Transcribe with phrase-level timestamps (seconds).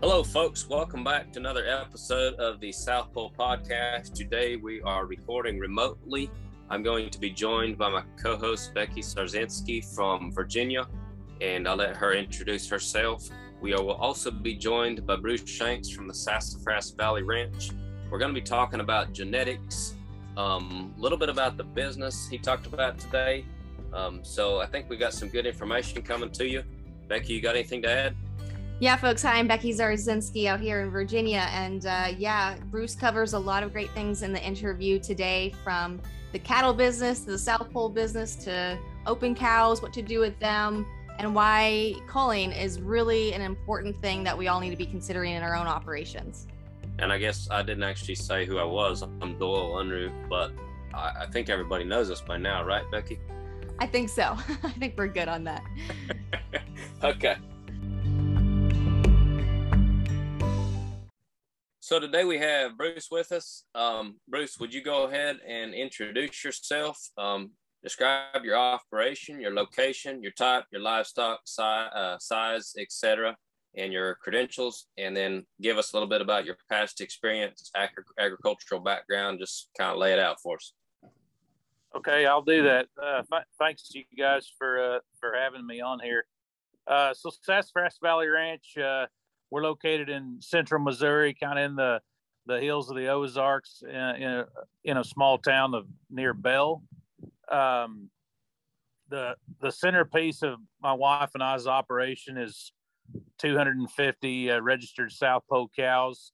[0.00, 0.68] Hello, folks.
[0.68, 4.12] Welcome back to another episode of the South Poll Podcast.
[4.14, 6.30] Today we are recording remotely.
[6.70, 10.86] I'm going to be joined by my co host, Becky Starzinski from Virginia,
[11.40, 13.28] and I'll let her introduce herself.
[13.60, 17.72] We will also be joined by Bruce Shanks from the Sassafras Valley Ranch.
[18.08, 19.96] We're going to be talking about genetics,
[20.36, 23.44] a um, little bit about the business he talked about today.
[23.92, 26.62] Um, so I think we got some good information coming to you.
[27.08, 28.16] Becky, you got anything to add?
[28.80, 29.24] Yeah, folks.
[29.24, 31.48] Hi, I'm Becky Zarzinski out here in Virginia.
[31.50, 36.00] And uh, yeah, Bruce covers a lot of great things in the interview today from
[36.30, 40.38] the cattle business to the South Poll business to open cows, what to do with
[40.38, 40.86] them,
[41.18, 45.32] and why culling is really an important thing that we all need to be considering
[45.32, 46.46] in our own operations.
[47.00, 49.02] And I guess I didn't actually say who I was.
[49.02, 50.52] I'm Doyle Unruh, but
[50.94, 53.18] I, I think everybody knows us by now, right, Becky?
[53.80, 54.36] I think so.
[54.62, 55.64] I think we're good on that.
[57.02, 57.38] okay.
[61.88, 63.64] So today we have Bruce with us.
[63.74, 66.98] Um, Bruce, would you go ahead and introduce yourself?
[67.16, 73.34] Um, describe your operation, your location, your type, your livestock si- uh, size, etc.,
[73.74, 78.04] and your credentials, and then give us a little bit about your past experience, agri-
[78.18, 79.38] agricultural background.
[79.40, 80.74] Just kind of lay it out for us.
[81.96, 82.88] Okay, I'll do that.
[83.02, 86.26] Uh, th- thanks to you guys for uh, for having me on here.
[86.86, 89.06] Uh, so Sassafras Valley Ranch uh,
[89.50, 92.00] we're located in central Missouri, kind of in the
[92.46, 94.46] the hills of the Ozarks, in, in, a,
[94.82, 96.82] in a small town of near Belle.
[97.52, 98.08] Um,
[99.10, 102.72] the the centerpiece of my wife and I's operation is
[103.38, 106.32] 250 uh, registered South Poll cows.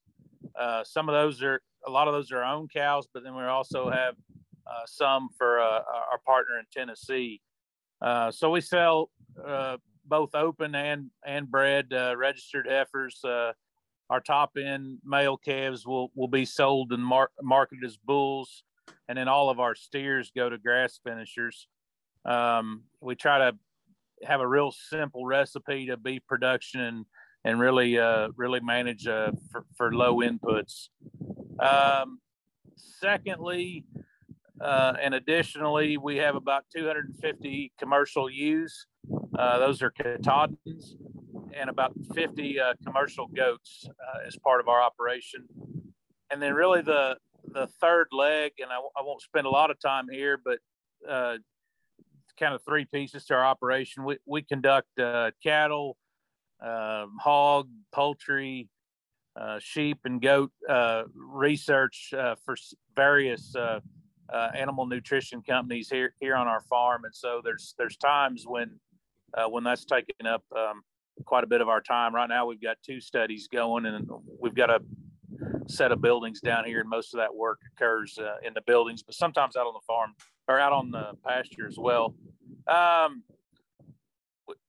[0.59, 3.35] Uh, some of those are a lot of those are our own cows, but then
[3.35, 4.15] we also have
[4.67, 7.41] uh, some for uh, our partner in Tennessee.
[8.01, 9.09] Uh, so we sell
[9.45, 13.23] uh, both open and and bred uh, registered heifers.
[13.23, 13.53] Uh,
[14.09, 18.63] our top end male calves will will be sold and mar- marketed as bulls,
[19.07, 21.67] and then all of our steers go to grass finishers.
[22.25, 23.57] Um, we try to
[24.23, 27.05] have a real simple recipe to beef production and
[27.43, 30.89] and really uh, really manage uh, for, for low inputs.
[31.59, 32.19] Um,
[32.75, 33.85] secondly,
[34.59, 38.87] uh, and additionally, we have about 250 commercial ewes.
[39.37, 40.95] Uh, those are Katahdins
[41.53, 45.45] and about 50 uh, commercial goats uh, as part of our operation.
[46.31, 47.17] And then really the
[47.53, 50.57] the third leg, and I, I won't spend a lot of time here, but
[51.07, 51.37] uh,
[52.39, 54.03] kind of three pieces to our operation.
[54.03, 55.95] We, we conduct uh, cattle,
[56.59, 58.67] um, hog, poultry,
[59.59, 60.51] sheep, and goat
[61.13, 62.13] research
[62.43, 62.55] for
[62.95, 63.55] various
[64.33, 68.79] animal nutrition companies here here on our farm, and so there's there's times when
[69.35, 70.81] uh, when that's taking up um,
[71.25, 72.13] quite a bit of our time.
[72.15, 74.09] Right now, we've got two studies going, and
[74.39, 74.79] we've got a
[75.67, 79.03] set of buildings down here, and most of that work occurs uh, in the buildings,
[79.03, 80.13] but sometimes out on the farm
[80.47, 82.15] or out on the pasture as well.
[82.67, 83.23] Um,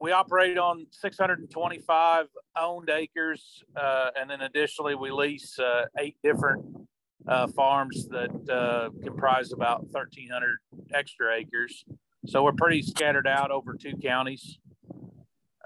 [0.00, 2.26] we operate on 625
[2.59, 6.65] owned acres, uh, and then additionally, we lease uh, eight different
[7.28, 10.59] uh, farms that uh, comprise about 1,300
[10.94, 11.84] extra acres.
[12.26, 14.59] So we're pretty scattered out over two counties.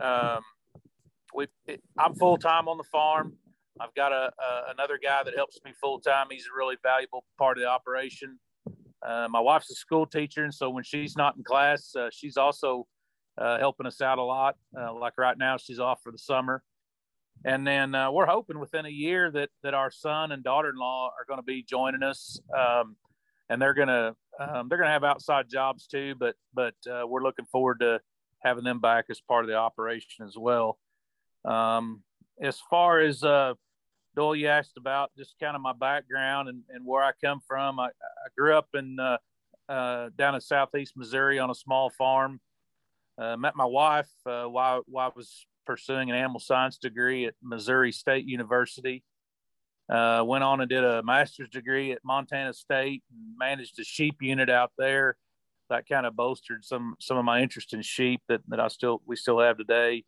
[0.01, 0.41] Um,
[1.35, 1.47] we,
[1.99, 3.35] I'm full time on the farm.
[3.81, 6.27] I've got a, a, another guy that helps me full time.
[6.31, 8.39] He's a really valuable part of the operation.
[9.07, 12.37] Uh, my wife's a school teacher, and so when she's not in class, uh, she's
[12.37, 12.87] also
[13.39, 14.57] uh, helping us out a lot.
[14.79, 16.63] Uh, like right now, she's off for the summer
[17.45, 21.25] and then uh, we're hoping within a year that that our son and daughter-in-law are
[21.27, 22.97] going to be joining us um,
[23.49, 27.07] and they're going to um, they're going to have outside jobs too but but uh,
[27.07, 28.01] we're looking forward to
[28.43, 30.79] having them back as part of the operation as well
[31.45, 32.03] um,
[32.41, 33.55] as far as uh,
[34.17, 37.79] Doyle, you asked about just kind of my background and, and where I come from.
[37.79, 39.19] I, I grew up in uh,
[39.69, 42.41] uh, down in southeast Missouri on a small farm.
[43.17, 47.35] Uh, met my wife uh, while, while I was pursuing an animal science degree at
[47.43, 49.05] Missouri State University.
[49.91, 54.17] Uh, went on and did a master's degree at Montana State and managed a sheep
[54.21, 55.17] unit out there.
[55.69, 59.03] That kind of bolstered some some of my interest in sheep that, that I still
[59.07, 60.05] we still have today.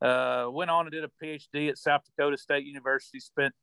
[0.00, 3.18] Uh, went on and did a PhD at South Dakota State University.
[3.18, 3.54] Spent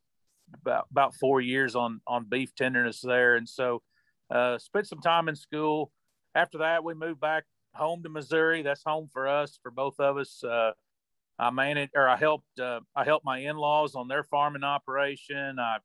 [0.62, 3.82] about about four years on on beef tenderness there, and so
[4.30, 5.92] uh, spent some time in school.
[6.36, 8.62] After that, we moved back home to Missouri.
[8.62, 10.44] That's home for us, for both of us.
[11.40, 15.58] I managed or I helped uh, I helped my in-laws on their farming operation.
[15.58, 15.78] I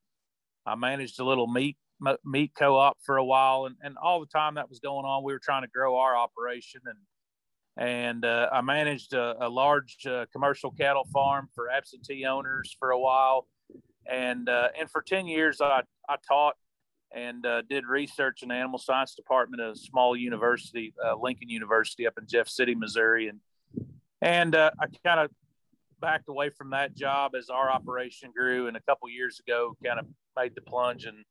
[0.67, 1.77] I managed a little meat
[2.25, 5.33] meat co-op for a while, and, and all the time that was going on, we
[5.33, 6.81] were trying to grow our operation.
[6.87, 6.99] And
[7.77, 12.91] and uh, I managed a, a large uh, commercial cattle farm for absentee owners for
[12.91, 13.47] a while,
[14.11, 16.57] and uh, and for ten years I I taught
[17.15, 21.49] and uh, did research in the animal science department at a small university, uh, Lincoln
[21.49, 23.41] University, up in Jeff City, Missouri, and
[24.21, 25.31] and uh, I kind of
[26.05, 29.99] backed away from that job as our operation grew, and a couple years ago, kind
[29.99, 30.07] of
[30.37, 31.25] made the plunge and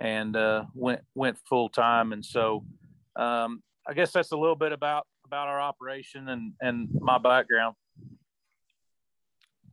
[0.00, 2.64] and uh, went went full time, and so
[3.14, 7.76] um, I guess that's a little bit about about our operation and and my background.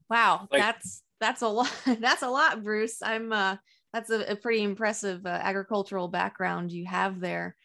[0.07, 1.71] Wow, that's that's a lot.
[1.99, 3.01] That's a lot, Bruce.
[3.01, 3.55] I'm uh
[3.93, 7.55] that's a, a pretty impressive uh, agricultural background you have there.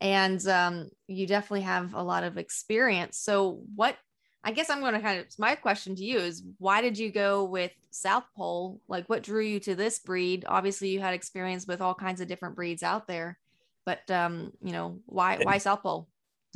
[0.00, 3.18] And um, you definitely have a lot of experience.
[3.18, 3.96] So, what
[4.42, 7.12] I guess I'm going to kind of my question to you is why did you
[7.12, 8.80] go with South Poll?
[8.88, 10.44] Like, what drew you to this breed?
[10.48, 13.38] Obviously, you had experience with all kinds of different breeds out there,
[13.84, 16.08] but um, you know, why why South Poll?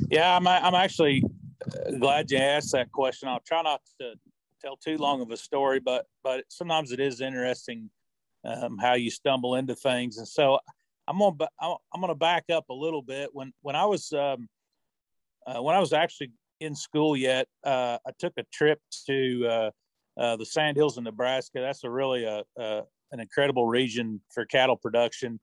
[0.09, 1.23] Yeah, I'm I'm actually
[1.63, 3.29] uh, glad you asked that question.
[3.29, 4.13] I'll try not to
[4.61, 7.89] tell too long of a story, but but sometimes it is interesting
[8.43, 10.17] um, how you stumble into things.
[10.17, 10.59] And so
[11.07, 13.29] I'm gonna I'm gonna back up a little bit.
[13.33, 14.47] When when I was um,
[15.45, 19.71] uh, when I was actually in school yet, uh, I took a trip to uh,
[20.19, 21.59] uh the Sand Hills in Nebraska.
[21.59, 25.39] That's a really a, a an incredible region for cattle production,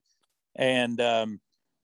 [0.56, 1.40] and um,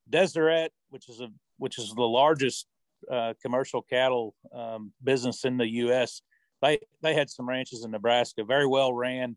[0.09, 1.29] Deseret, which is a
[1.59, 2.67] which is the largest
[3.11, 6.23] uh, commercial cattle um, business in the U.S.
[6.63, 9.37] They they had some ranches in Nebraska, very well ran,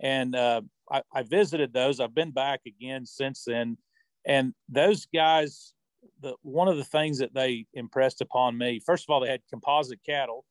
[0.00, 2.00] and uh, I, I, visited those.
[2.00, 3.78] I've been back again since then,
[4.26, 5.72] and those guys.
[6.20, 9.40] The one of the things that they impressed upon me, first of all, they had
[9.50, 10.44] composite cattle,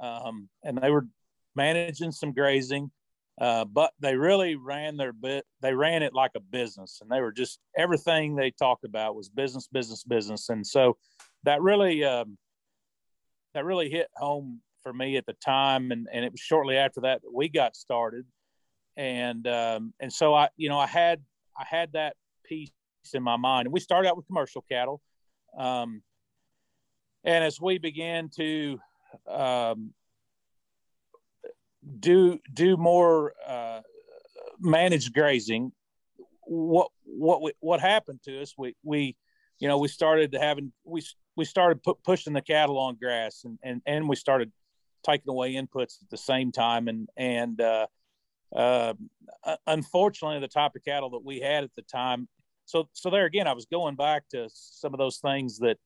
[0.00, 1.06] um, and they were
[1.54, 2.90] managing some grazing.
[3.40, 5.46] Uh, but they really ran their bit.
[5.62, 9.28] They ran it like a business, and they were just everything they talked about was
[9.28, 10.48] business, business, business.
[10.50, 10.98] And so
[11.44, 12.36] that really um,
[13.54, 15.92] that really hit home for me at the time.
[15.92, 18.26] And and it was shortly after that that we got started.
[18.96, 21.22] And um, and so I, you know, I had
[21.58, 22.70] I had that piece
[23.14, 23.66] in my mind.
[23.66, 25.00] And we started out with commercial cattle.
[25.56, 26.02] Um,
[27.24, 28.80] and as we began to
[29.28, 29.92] um,
[32.00, 33.80] do do more uh,
[34.60, 35.72] managed grazing.
[36.44, 38.54] What what we, what happened to us?
[38.56, 39.16] We we
[39.58, 41.02] you know we started having we
[41.36, 44.52] we started pu- pushing the cattle on grass and and and we started
[45.04, 47.86] taking away inputs at the same time and and uh,
[48.54, 48.94] uh,
[49.66, 52.28] unfortunately the type of cattle that we had at the time
[52.64, 55.78] so so there again i was going back to some of those things that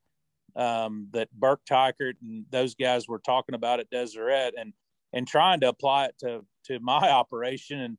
[0.57, 4.73] um, that burke teichert and those guys were talking about at deseret and
[5.13, 7.81] and trying to apply it to to my operation.
[7.81, 7.99] And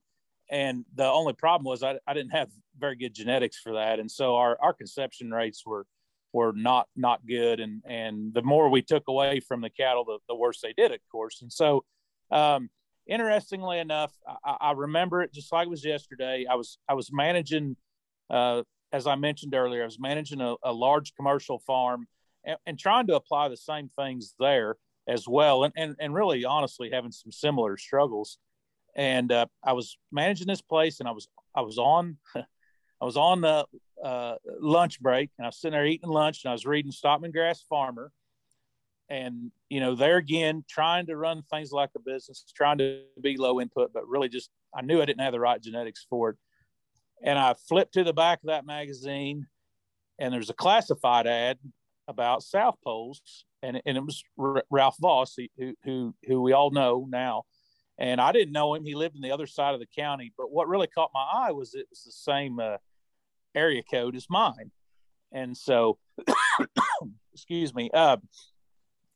[0.50, 4.00] and the only problem was I, I didn't have very good genetics for that.
[4.00, 5.86] And so our, our conception rates were
[6.34, 7.60] were not not good.
[7.60, 10.92] And and the more we took away from the cattle the, the worse they did
[10.92, 11.42] of course.
[11.42, 11.84] And so
[12.32, 12.70] um,
[13.08, 14.14] interestingly enough
[14.44, 16.46] I, I, remember it just like it was yesterday.
[16.50, 17.78] I was i was managing
[18.30, 22.08] uh, as i mentioned earlier i was managing a, a large commercial farm
[22.46, 24.78] and, and, trying to apply the same things there
[25.08, 28.38] as well, and and, and really honestly having some similar struggles.
[28.96, 33.18] And uh, I was managing this place, and I was I was on I was
[33.18, 33.66] on the
[34.04, 37.32] uh, lunch break, and I was sitting there eating lunch, and I was reading Stockman
[37.32, 38.12] Grass Farmer,
[39.10, 43.38] and you know there again trying to run things like a business, trying to be
[43.38, 46.38] low input, but really just I knew I didn't have the right genetics for it.
[47.24, 49.48] And I flipped to the back of that magazine,
[50.20, 51.58] and there's a classified ad
[52.08, 54.24] about South Polls and and it was
[54.70, 57.44] Ralph Voss, who who who we all know now.
[57.98, 60.32] And I didn't know him; he lived in the other side of the county.
[60.38, 62.78] But what really caught my eye was it was the same uh,
[63.56, 64.72] area code as mine,
[65.32, 65.98] and so
[67.34, 67.90] excuse me.
[67.94, 68.18] Uh,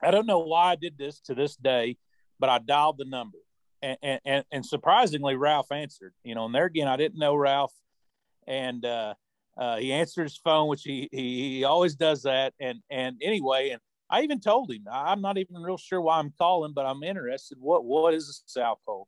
[0.04, 1.98] I don't know why I did this to this day,
[2.40, 3.38] but I dialed the number,
[3.82, 6.14] and and, and surprisingly, Ralph answered.
[6.24, 7.74] You know, and there again, I didn't know Ralph,
[8.48, 9.14] and uh,
[9.58, 12.54] uh, he answered his phone, which he, he he always does that.
[12.60, 16.34] And and anyway, and I even told him I'm not even real sure why I'm
[16.38, 17.58] calling, but I'm interested.
[17.60, 19.08] What what is the South Poll?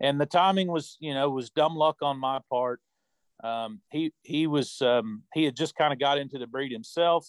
[0.00, 2.80] And the timing was, you know, was dumb luck on my part.
[3.42, 7.28] Um, he he was um, he had just kind of got into the breed himself,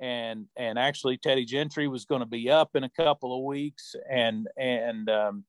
[0.00, 3.94] and and actually Teddy Gentry was going to be up in a couple of weeks,
[4.10, 5.44] and and um,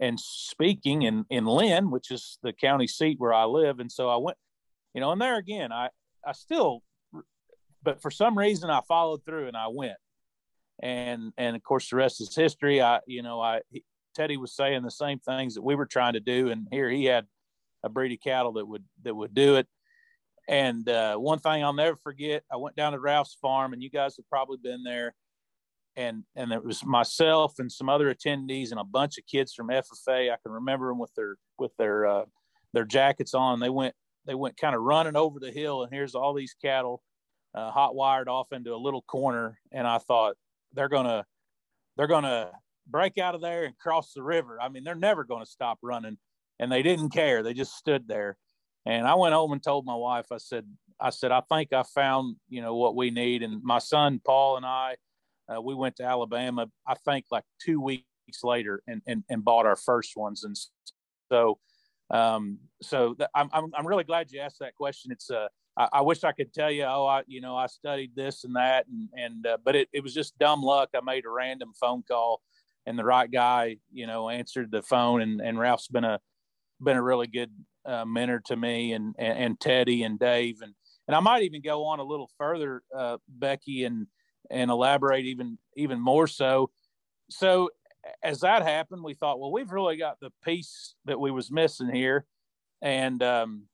[0.00, 4.08] and speaking in in Linn, which is the county seat where I live, and so
[4.08, 4.36] I went,
[4.96, 5.90] you know, and there again, I
[6.26, 6.82] I still,
[7.84, 9.98] but for some reason I followed through and I went
[10.80, 12.82] and and of course the rest is history.
[12.82, 13.60] I you know I
[14.14, 17.04] Teddy was saying the same things that we were trying to do, and here he
[17.04, 17.26] had
[17.82, 19.66] a breed of cattle that would that would do it.
[20.48, 23.90] And uh, one thing I'll never forget, I went down to Ralph's farm, and you
[23.90, 25.14] guys have probably been there.
[25.96, 29.68] and and it was myself and some other attendees and a bunch of kids from
[29.68, 30.32] FFA.
[30.32, 32.24] I can remember them with their with their uh,
[32.72, 33.60] their jackets on.
[33.60, 33.94] They went
[34.26, 37.02] they went kind of running over the hill, and here's all these cattle
[37.54, 39.58] uh, hot wired off into a little corner.
[39.72, 40.36] And I thought
[40.72, 41.24] they're gonna
[41.96, 42.50] they're gonna
[42.86, 44.58] break out of there and cross the river.
[44.60, 46.18] I mean, they're never to stop running,
[46.58, 47.42] and they didn't care.
[47.42, 48.36] They just stood there.
[48.84, 50.26] And I went home and told my wife.
[50.30, 50.64] I said,
[51.00, 53.42] I said, I think I found you know what we need.
[53.42, 54.96] And my son Paul and I
[55.48, 58.04] uh, we went to Alabama, I think like two weeks
[58.42, 60.44] later and, and, and bought our first ones.
[60.44, 60.56] And
[61.30, 61.58] so,
[62.10, 65.12] um, so th- I'm, I'm, I'm really glad you asked that question.
[65.12, 68.12] It's, uh, I, I, wish I could tell you, oh, I, you know, I studied
[68.14, 70.90] this and that, and, and, uh, but it, it was just dumb luck.
[70.94, 72.40] I made a random phone call
[72.86, 76.20] and the right guy, you know, answered the phone and, and Ralph's been a,
[76.80, 77.50] been a really good
[77.84, 80.60] uh, mentor to me and, and, and Teddy and Dave.
[80.62, 80.74] And,
[81.08, 84.06] and I might even go on a little further, uh, Becky, and,
[84.50, 86.70] and elaborate even even more so.
[87.30, 87.70] So
[88.22, 91.88] as that happened, we thought, well, we've really got the piece that we was missing
[91.88, 92.26] here,
[92.82, 93.64] and um,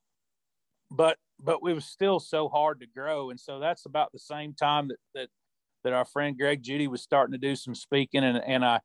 [0.91, 4.55] but but it was still so hard to grow, and so that's about the same
[4.55, 5.29] time that that
[5.85, 8.81] that our friend Greg Judy was starting to do some speaking, and and I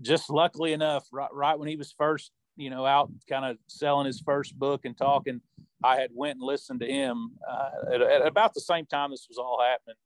[0.00, 4.06] just luckily enough, right right when he was first, you know, out kind of selling
[4.06, 5.40] his first book and talking,
[5.84, 9.26] I had went and listened to him uh, at, at about the same time this
[9.28, 9.96] was all happening.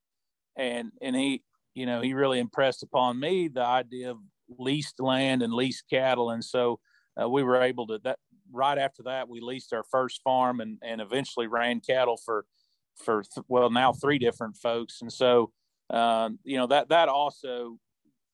[0.56, 1.42] And and he
[1.74, 4.18] you know he really impressed upon me the idea of
[4.58, 6.30] leased land and leased cattle.
[6.30, 6.80] And so
[7.20, 8.18] uh, we were able to that
[8.52, 12.44] right after that we leased our first farm and and eventually ran cattle for
[12.94, 15.00] for th- well now three different folks.
[15.02, 15.52] And so
[15.90, 17.78] um, you know that that also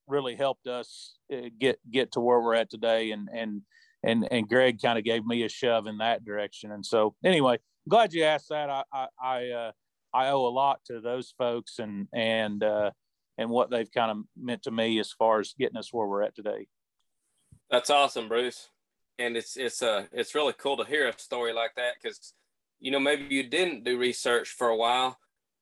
[0.06, 3.10] really helped us uh, get get to where we're at today.
[3.12, 3.62] And and
[4.04, 6.72] and and Greg kind of gave me a shove in that direction.
[6.72, 8.70] And so anyway glad you asked that.
[8.70, 9.72] I I, I uh,
[10.14, 11.78] I owe a lot to those folks.
[11.78, 12.90] And and uh,
[13.42, 16.22] and what they've kind of meant to me as far as getting us where we're
[16.22, 16.66] at today.
[17.70, 18.68] That's awesome, Bruce.
[19.18, 22.32] And it's it's uh it's really cool to hear a story like that because
[22.80, 25.18] you know maybe you didn't do research for a while,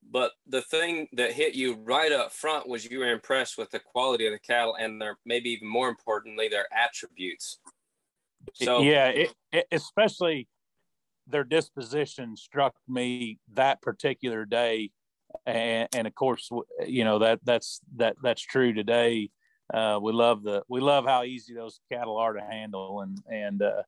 [0.09, 3.79] but the thing that hit you right up front was you were impressed with the
[3.79, 7.59] quality of the cattle and their maybe even more importantly their attributes.
[8.53, 10.47] So yeah, it, it, especially
[11.27, 14.91] their disposition struck me that particular day
[15.45, 16.49] and, and of course
[16.85, 19.29] you know that that's that that's true today.
[19.73, 23.61] Uh, we love the we love how easy those cattle are to handle and and
[23.61, 23.83] uh,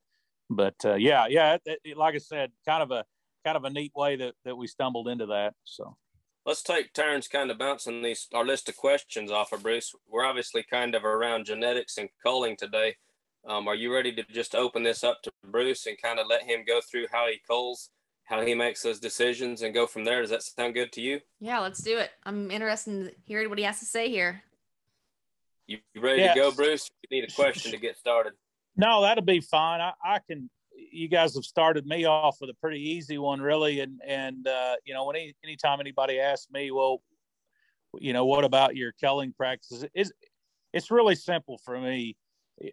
[0.50, 3.03] but uh, yeah yeah it, it, like i said kind of a
[3.43, 5.97] kind of a neat way that that we stumbled into that so.
[6.45, 9.93] Let's take turns kind of bouncing these our list of questions off of bruce.
[10.09, 12.95] We're obviously kind of around genetics and culling today.
[13.45, 16.43] Um, are you ready to just open this up to Bruce and kind of let
[16.43, 17.89] him go through how he culls,
[18.25, 20.22] how he makes those decisions, and go from there?
[20.22, 21.20] Does that sound good to you?
[21.39, 22.12] Yeah, let's do it.
[22.24, 24.44] I'm interested in hearing what he has to say here.
[25.68, 26.34] You ready yeah.
[26.34, 26.89] to go, Bruce?
[27.10, 28.34] You need a question to get started.
[28.75, 29.82] No, that'll be fine.
[29.82, 30.50] I, I can.
[30.92, 34.77] You guys have started me off with a pretty easy one, really, and and uh,
[34.84, 37.03] you know, when any, anytime anybody asks me, well,
[38.00, 39.86] you know, what about your culling practices?
[39.94, 40.12] Is
[40.74, 42.18] it's really simple for me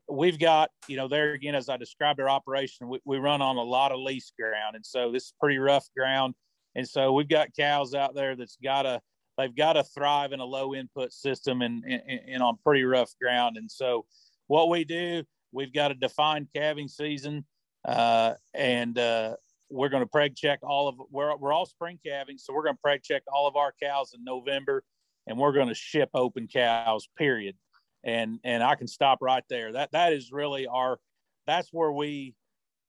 [0.09, 3.57] we've got, you know, there again, as I described our operation, we, we run on
[3.57, 4.77] a lot of lease ground.
[4.77, 6.35] And so this is pretty rough ground.
[6.75, 9.01] And so we've got cows out there that's got to,
[9.37, 13.13] they've got to thrive in a low input system and, and, and on pretty rough
[13.21, 13.57] ground.
[13.57, 14.05] And so
[14.47, 17.45] what we do, we've got a defined calving season
[17.85, 19.35] uh, and uh,
[19.71, 22.39] we're going to preg check all of, we're, we're all spring calving.
[22.39, 24.85] So we're going to preg check all of our cows in November
[25.27, 27.57] and we're going to ship open cows, period
[28.05, 29.73] and and I can stop right there.
[29.73, 30.99] That that is really our
[31.47, 32.35] that's where we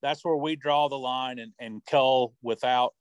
[0.01, 2.93] that's where we draw the line and, and cull without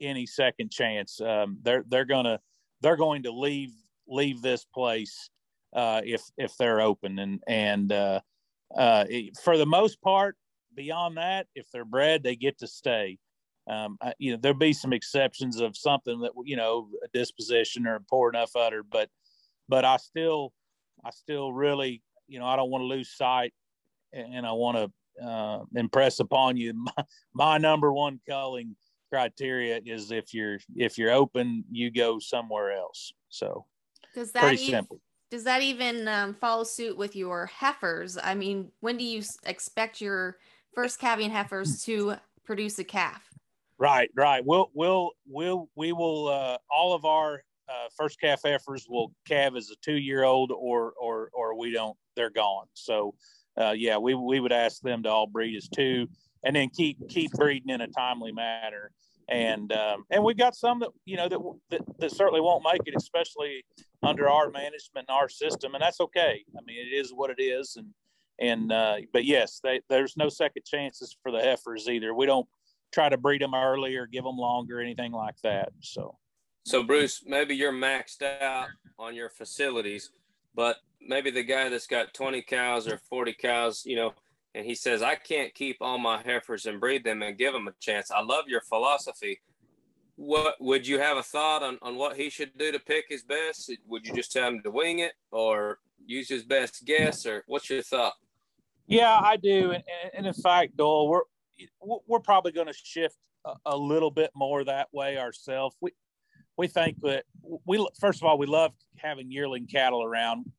[0.00, 1.20] any second chance.
[1.20, 2.40] Um, they're they're gonna
[2.80, 3.72] they're going to leave
[4.08, 5.30] leave this place
[5.74, 8.20] uh, if if they're open and and uh,
[8.76, 9.04] uh,
[9.42, 10.36] for the most part,
[10.74, 13.18] beyond that, if they're bred, they get to stay.
[13.68, 17.86] Um, I, you know, there'll be some exceptions of something that you know a disposition
[17.86, 19.08] or a poor enough udder, but
[19.68, 20.52] but I still
[21.04, 23.52] I still really, you know, I don't want to lose sight,
[24.12, 27.04] and I want to uh, impress upon you my,
[27.34, 28.76] my number one culling
[29.10, 33.12] criteria is if you're if you're open, you go somewhere else.
[33.28, 33.66] So
[34.14, 35.00] does that pretty simple.
[35.30, 38.18] Does that even um, follow suit with your heifers?
[38.22, 40.36] I mean, when do you expect your
[40.74, 43.22] first calving heifers to produce a calf?
[43.78, 44.44] Right, right.
[44.44, 49.56] We'll we'll we'll we will uh, all of our uh, first calf heifers will calve
[49.56, 53.14] as a two year old or or or we don't they're gone so
[53.60, 56.06] uh, yeah we, we would ask them to all breed as two
[56.44, 58.90] and then keep keep breeding in a timely manner
[59.28, 61.40] and um, and we've got some that you know that,
[61.70, 63.64] that, that certainly won't make it, especially
[64.02, 66.44] under our management and our system, and that's okay.
[66.56, 67.88] I mean, it is what it is, and
[68.38, 72.14] and uh, but yes, they, there's no second chances for the heifers either.
[72.14, 72.48] We don't
[72.92, 75.70] try to breed them early or give them longer, or anything like that.
[75.80, 76.18] So,
[76.64, 80.10] so Bruce, maybe you're maxed out on your facilities,
[80.54, 84.12] but maybe the guy that's got 20 cows or 40 cows, you know,
[84.54, 87.68] and he says, I can't keep all my heifers and breed them and give them
[87.68, 88.10] a chance.
[88.10, 89.40] I love your philosophy.
[90.16, 93.22] What would you have a thought on, on what he should do to pick his
[93.22, 93.72] best?
[93.86, 97.70] Would you just tell him to wing it or use his best guess or what's
[97.70, 98.12] your thought?
[98.86, 99.70] Yeah, I do.
[99.70, 99.82] And,
[100.14, 101.22] and in fact, Doyle, we're,
[102.06, 103.16] we're probably going to shift
[103.46, 105.76] a, a, little bit more that way ourselves.
[105.80, 105.92] We,
[106.56, 107.24] we think that
[107.66, 110.50] we, first of all, we love having yearling cattle around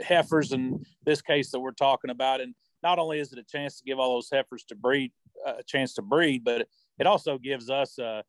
[0.00, 2.40] heifers in this case that we're talking about.
[2.40, 5.12] And not only is it a chance to give all those heifers to breed
[5.44, 8.22] a chance to breed, but it also gives us uh,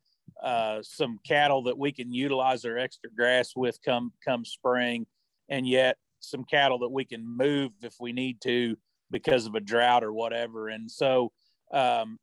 [0.44, 5.06] uh, some cattle that we can utilize our extra grass with come come spring,
[5.50, 8.78] and yet some cattle that we can move if we need to
[9.12, 10.70] because of a drought or whatever.
[10.70, 11.32] And so,
[11.72, 12.20] um,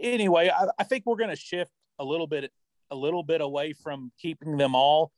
[0.00, 2.52] anyway, I, I think we're going to shift a little bit
[2.90, 5.12] a little bit away from keeping them all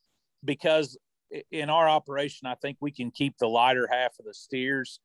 [0.45, 0.99] because
[1.51, 5.01] in our operation, I think we can keep the lighter half of the steers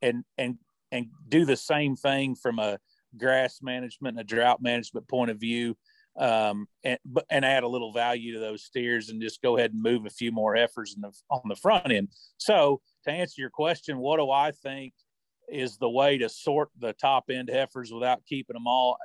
[0.00, 0.56] and and
[0.90, 2.78] and do the same thing from a
[3.16, 5.76] grass management and a drought management point of view
[6.18, 6.98] um, and
[7.30, 10.10] and add a little value to those steers and just go ahead and move a
[10.10, 12.08] few more heifers the, on the front end.
[12.38, 14.94] So to answer your question, what do I think
[15.48, 18.96] is the way to sort the top end heifers without keeping them all?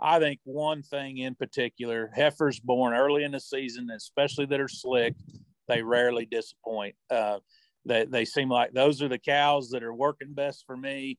[0.00, 4.68] I think one thing in particular, heifers born early in the season, especially that are
[4.68, 5.14] slick,
[5.68, 6.94] they rarely disappoint.
[7.10, 7.38] Uh,
[7.84, 11.18] they, they seem like those are the cows that are working best for me.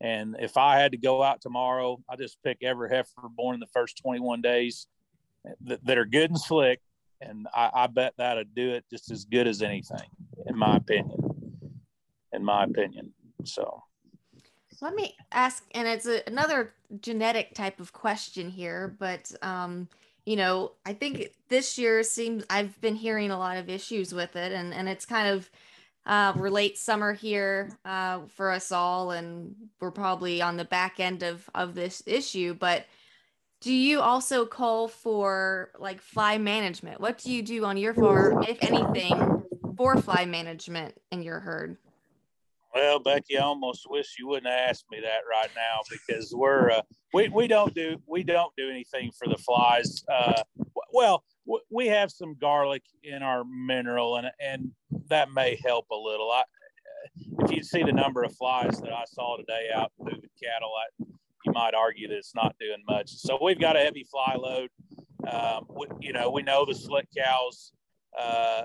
[0.00, 3.60] And if I had to go out tomorrow, I just pick every heifer born in
[3.60, 4.86] the first 21 days
[5.62, 6.80] that, that are good and slick.
[7.20, 10.08] And I, I bet that'd do it just as good as anything,
[10.46, 11.20] in my opinion.
[12.32, 13.12] In my opinion.
[13.44, 13.84] So
[14.82, 19.88] let me ask, and it's a, another genetic type of question here, but um,
[20.26, 24.34] you know, I think this year seems I've been hearing a lot of issues with
[24.36, 25.48] it, and and it's kind of
[26.04, 30.98] uh, we're late summer here uh, for us all, and we're probably on the back
[30.98, 32.52] end of of this issue.
[32.52, 32.86] But
[33.60, 37.00] do you also call for like fly management?
[37.00, 39.44] What do you do on your farm, if anything,
[39.76, 41.76] for fly management in your herd?
[42.74, 46.82] Well, Becky, I almost wish you wouldn't ask me that right now because we're uh,
[47.12, 50.02] we we don't do we don't do anything for the flies.
[50.10, 50.42] Uh,
[50.92, 51.22] well,
[51.70, 54.70] we have some garlic in our mineral, and and
[55.08, 56.30] that may help a little.
[56.30, 56.44] I,
[57.44, 61.04] if you see the number of flies that I saw today out moving cattle, I,
[61.44, 63.10] you might argue that it's not doing much.
[63.10, 64.70] So we've got a heavy fly load.
[65.30, 67.72] Um, we, you know, we know the slick cows
[68.18, 68.62] uh,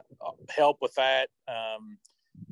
[0.50, 1.98] help with that, um,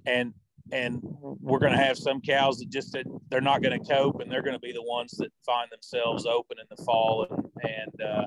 [0.06, 0.34] and
[0.72, 4.20] and we're going to have some cows that just said they're not going to cope
[4.20, 7.46] and they're going to be the ones that find themselves open in the fall and,
[7.64, 8.26] and uh,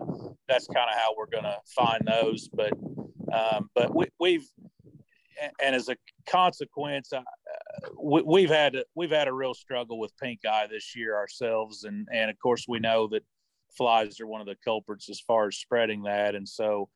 [0.48, 2.72] that's kind of how we're going to find those but
[3.32, 4.42] um, but we, have
[5.62, 5.96] and as a
[6.28, 7.22] consequence uh,
[8.00, 12.06] we, have had we've had a real struggle with pink eye this year ourselves and
[12.12, 13.24] and of course we know that
[13.76, 16.88] flies are one of the culprits as far as spreading that and so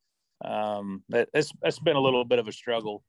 [0.45, 3.05] um, that, it's, it's been a little bit of a struggle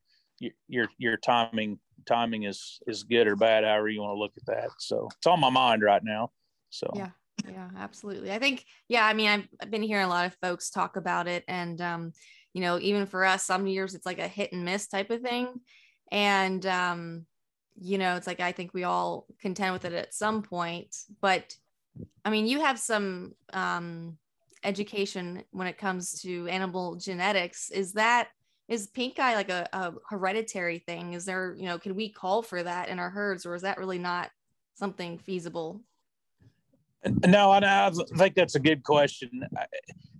[0.68, 4.46] your your timing timing is is good or bad, however you want to look at
[4.46, 4.70] that.
[4.78, 6.30] So it's on my mind right now.
[6.70, 7.10] So yeah,
[7.48, 8.32] yeah, absolutely.
[8.32, 11.28] I think yeah, I mean I've, I've been hearing a lot of folks talk about
[11.28, 12.12] it, and um,
[12.52, 15.22] you know, even for us, some years it's like a hit and miss type of
[15.22, 15.60] thing,
[16.10, 17.26] and um,
[17.80, 21.54] you know, it's like I think we all contend with it at some point, but
[22.24, 24.18] I mean, you have some um
[24.64, 27.70] education when it comes to animal genetics.
[27.70, 28.28] Is that
[28.68, 31.12] is pink eye like a, a hereditary thing?
[31.12, 33.78] Is there you know can we call for that in our herds or is that
[33.78, 34.30] really not
[34.74, 35.80] something feasible?
[37.26, 39.46] No i, think that's a good question.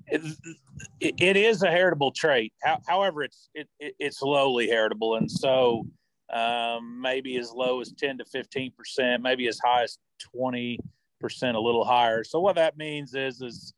[0.06, 2.52] It, it, is a heritable trait.
[2.86, 5.86] However it's it, it's lowly heritable and so
[6.32, 9.98] um, maybe as low as 10 to 15 percent maybe as high as
[10.36, 10.78] 20
[11.20, 12.22] percent a little higher.
[12.22, 13.72] So what that means is is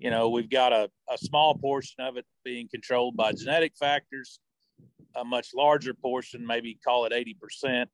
[0.00, 4.40] you know, we've got a, a small portion of it being controlled by genetic factors,
[5.14, 7.86] a much larger portion, maybe call it 80%,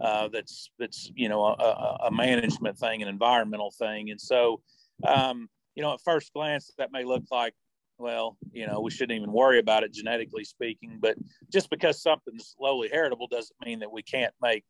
[0.00, 4.10] uh, that's, that's, you know, a, a, management thing, an environmental thing.
[4.10, 4.60] And so,
[5.06, 7.54] um, you know, at first glance, that may look like,
[7.96, 10.98] well, you know, we shouldn't even worry about it genetically speaking.
[11.00, 11.16] But
[11.50, 14.64] just because something's lowly heritable doesn't mean that we can't make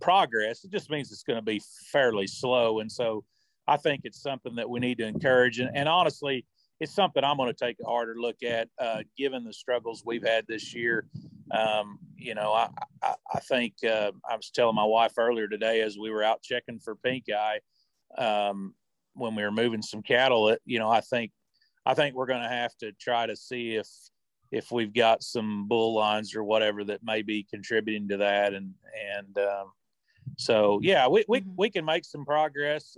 [0.00, 0.64] progress.
[0.64, 2.80] It just means it's going to be fairly slow.
[2.80, 3.24] And so,
[3.66, 5.58] I think it's something that we need to encourage.
[5.58, 6.44] And, and honestly,
[6.80, 10.26] it's something I'm going to take a harder look at, uh, given the struggles we've
[10.26, 11.06] had this year.
[11.52, 12.68] Um, you know, I,
[13.02, 16.42] I, I think uh, I was telling my wife earlier today as we were out
[16.42, 17.60] checking for pink eye
[18.18, 18.74] um,
[19.14, 20.56] when we were moving some cattle.
[20.64, 21.30] You know, I think
[21.84, 23.88] I think we're going to have to try to see if
[24.50, 28.74] if we've got some bull lines or whatever that may be contributing to that, and
[29.16, 29.72] and um,
[30.36, 31.50] so yeah, we we, mm-hmm.
[31.56, 32.96] we can make some progress.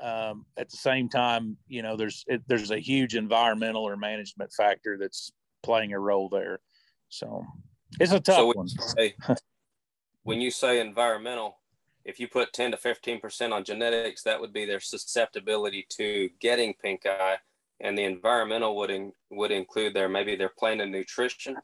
[0.00, 4.52] Um, at the same time, you know, there's it, there's a huge environmental or management
[4.52, 6.60] factor that's playing a role there.
[7.08, 7.44] So
[7.98, 8.68] it's a tough so one.
[8.68, 9.14] Say,
[10.22, 11.58] when you say environmental,
[12.04, 16.30] if you put 10 to 15 percent on genetics, that would be their susceptibility to
[16.40, 17.36] getting pink eye,
[17.80, 21.56] and the environmental would in, would include their maybe their plan and nutrition.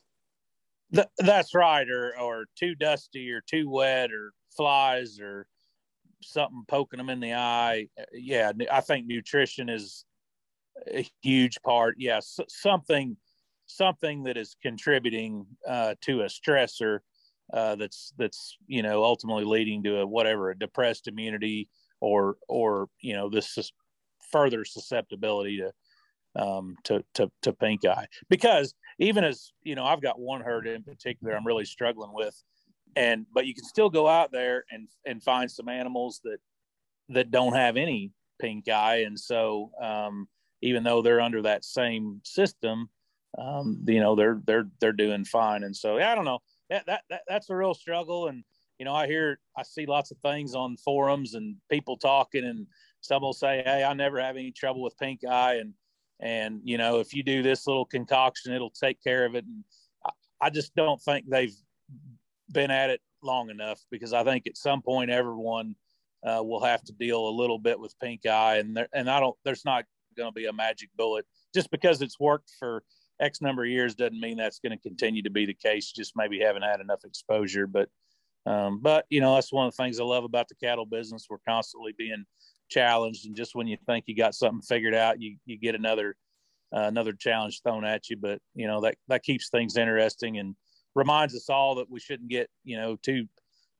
[0.94, 5.46] Th- that's right, or or too dusty, or too wet, or flies, or
[6.32, 7.88] something poking them in the eye.
[8.12, 10.04] Yeah, I think nutrition is
[10.86, 11.96] a huge part.
[11.98, 13.16] Yes, yeah, something
[13.66, 17.00] something that is contributing uh, to a stressor
[17.52, 21.68] uh, that's that's you know ultimately leading to a whatever a depressed immunity
[22.00, 23.72] or or you know this is
[24.30, 25.72] further susceptibility to
[26.42, 30.66] um, to, to to pink eye because even as you know I've got one herd
[30.66, 32.40] in particular I'm really struggling with
[32.96, 36.38] and but you can still go out there and and find some animals that
[37.10, 39.02] that don't have any pink eye.
[39.06, 40.26] And so um,
[40.62, 42.88] even though they're under that same system
[43.38, 45.62] um, you know they're they're they're doing fine.
[45.64, 46.40] And so yeah, i don't know.
[46.70, 48.28] That, that, that that's a real struggle.
[48.28, 48.44] And
[48.78, 52.66] you know i hear i see lots of things on forums and people talking and
[53.00, 55.54] some will say hey i never have any trouble with pink eye.
[55.54, 55.74] And
[56.20, 59.44] and you know if you do this little concoction it'll take care of it.
[59.44, 59.64] And
[60.04, 61.54] i, I just don't think they've
[62.50, 65.74] been at it long enough because I think at some point everyone
[66.26, 69.20] uh, will have to deal a little bit with pink eye, and there, and I
[69.20, 69.36] don't.
[69.44, 69.84] There's not
[70.16, 72.82] going to be a magic bullet just because it's worked for
[73.20, 75.92] X number of years doesn't mean that's going to continue to be the case.
[75.92, 77.88] Just maybe haven't had enough exposure, but
[78.44, 81.26] um, but you know that's one of the things I love about the cattle business.
[81.28, 82.24] We're constantly being
[82.68, 86.16] challenged, and just when you think you got something figured out, you you get another
[86.74, 88.16] uh, another challenge thrown at you.
[88.16, 90.54] But you know that that keeps things interesting and
[90.96, 93.26] reminds us all that we shouldn't get you know too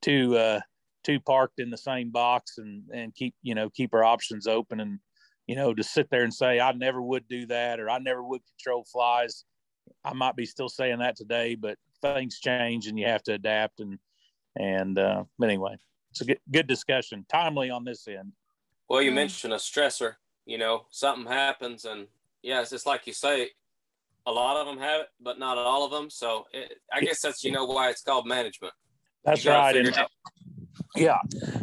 [0.03, 0.61] too uh,
[1.03, 4.79] too parked in the same box and and keep you know keep our options open
[4.79, 5.01] and
[5.49, 8.23] you know to sit there and say I never would do that or I never
[8.23, 9.45] would control flies.
[10.05, 13.81] I might be still saying that today, but things change and you have to adapt
[13.81, 13.99] and
[14.59, 15.77] and uh, anyway,
[16.11, 18.33] it's a good, good discussion, timely on this end.
[18.89, 20.15] Well, you mentioned a stressor.
[20.47, 22.07] You know, something happens, and
[22.43, 23.51] yeah, it's just like you say
[24.27, 26.11] a lot of them have it, but not all of them.
[26.11, 28.73] So it, I guess that's you know why it's called management.
[29.25, 29.77] That's right.
[29.77, 29.97] And,
[30.95, 31.19] yeah,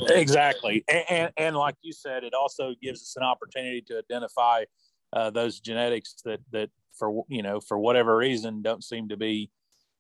[0.10, 0.84] exactly.
[0.88, 4.64] And, and, and like you said, it also gives us an opportunity to identify
[5.12, 9.52] uh, those genetics that that for you know for whatever reason don't seem to be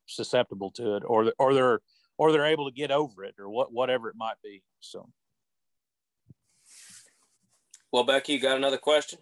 [0.06, 1.80] susceptible to it, or or they're
[2.17, 4.63] or they're able to get over it, or what whatever it might be.
[4.80, 5.10] So.
[7.91, 9.19] Well, Becky, you got another question?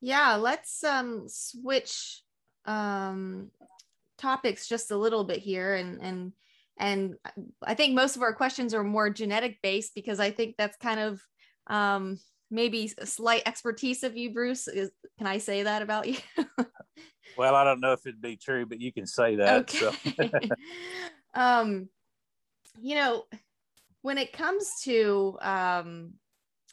[0.00, 2.22] Yeah, let's um switch
[2.66, 3.50] um,
[4.18, 6.32] topics just a little bit here and and
[6.80, 7.16] and
[7.62, 10.98] I think most of our questions are more genetic based because I think that's kind
[10.98, 11.20] of
[11.66, 12.18] um,
[12.50, 14.66] maybe a slight expertise of you, Bruce.
[14.66, 16.16] Is, can I say that about you?
[17.36, 19.70] well, I don't know if it'd be true, but you can say that.
[19.70, 19.78] Okay.
[19.78, 20.30] So.
[21.34, 21.88] um,
[22.80, 23.24] you know,
[24.00, 26.14] when it comes to um,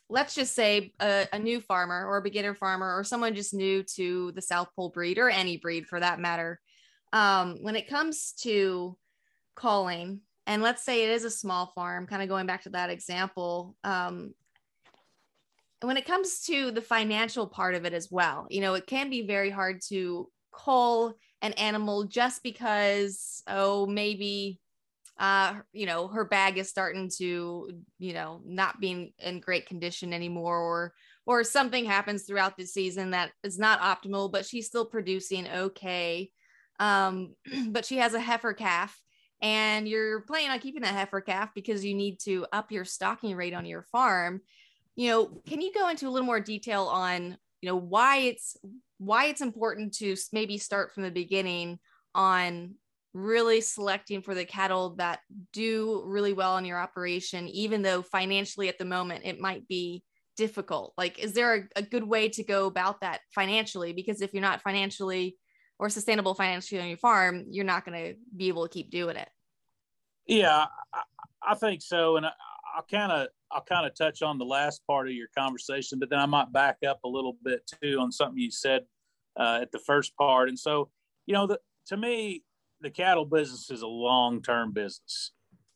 [0.10, 3.84] let's just say a, a, new farmer or a beginner farmer or someone just new
[3.84, 6.60] to the South Poll breed or any breed for that matter,
[7.14, 8.98] um, when it comes to
[9.56, 12.90] calling, and let's say it is a small farm, kind of going back to that
[12.90, 14.34] example, um,
[15.82, 19.10] when it comes to the financial part of it as well, you know, it can
[19.10, 24.60] be very hard to cull an animal just because, oh, maybe
[25.20, 30.14] uh, you know, her bag is starting to, you know, not being in great condition
[30.14, 30.94] anymore, or
[31.26, 36.32] or something happens throughout the season that is not optimal, but she's still producing okay.
[36.80, 37.36] Um,
[37.70, 39.00] but she has a heifer calf,
[39.42, 43.36] and you're planning on keeping that heifer calf because you need to up your stocking
[43.36, 44.42] rate on your farm.
[44.96, 48.56] You know, can you go into a little more detail on, you know, why it's
[49.00, 51.80] why it's important to maybe start from the beginning
[52.14, 52.76] on
[53.18, 55.20] really selecting for the cattle that
[55.52, 60.04] do really well in your operation, even though financially at the moment it might be
[60.38, 60.94] difficult?
[60.98, 63.92] Like, is there a, a good way to go about that financially?
[63.92, 65.36] Because if you're not financially
[65.80, 69.18] or sustainable financially on your farm, you're not going to be able to keep doing
[69.18, 69.30] it.
[70.28, 71.02] Yeah, I,
[71.42, 72.18] I think so.
[72.18, 72.32] And I,
[72.76, 76.10] I'll kind of I'll kind of touch on the last part of your conversation, but
[76.10, 78.84] then I might back up a little bit too on something you said
[79.40, 80.50] uh, at the first part.
[80.50, 80.90] And so,
[81.26, 82.44] you know, the, to me,
[82.82, 85.32] the cattle business is a long term business.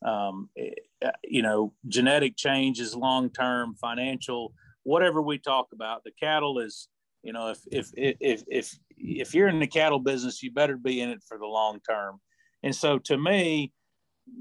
[0.06, 6.04] Um, it, uh, you know, genetic change is long term, financial, whatever we talk about.
[6.04, 6.88] The cattle is,
[7.24, 11.02] you know, if if if if if you're in the cattle business, you better be
[11.02, 12.20] in it for the long term.
[12.64, 13.72] And so, to me,